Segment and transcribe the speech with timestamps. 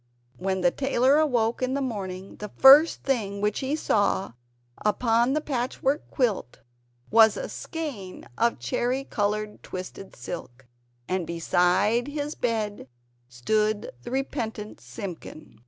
[0.39, 4.33] When the tailor awoke in the morning, the first thing which he saw,
[4.79, 6.57] upon the patchwork quilt,
[7.11, 10.65] was a skein of cherry coloured twisted silk,
[11.07, 12.87] and beside his bed
[13.29, 15.59] stood the repentant Simpkin!